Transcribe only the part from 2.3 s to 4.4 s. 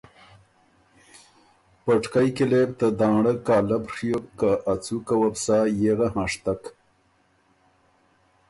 کی لې بُو ته دانړۀ کالب ڒیوک